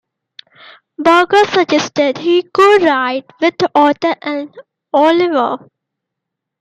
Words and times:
Berger 0.97 1.45
suggested 1.45 2.17
he 2.17 2.41
co-write 2.41 3.27
with 3.39 3.53
author 3.75 4.15
Lin 4.25 4.51
Oliver. 4.91 5.69